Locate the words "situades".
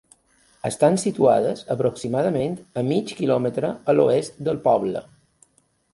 1.01-1.61